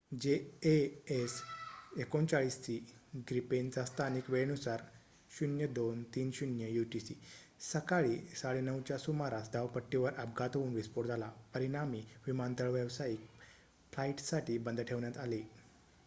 [0.13, 1.33] JAS
[1.97, 2.77] 39सी
[3.29, 4.81] ग्रिपेनचा स्थानिक वेळेनुसार
[5.31, 7.15] 0230 यूटीसी
[7.63, 13.27] सकाळी 9:30 च्या सुमारास धावपट्टीवर अपघात होऊन विस्फोट झाला परिणामी विमानतळ व्यावसायिक
[13.93, 15.41] फ्लाईट्ससाठी बंद ठेवण्यात आले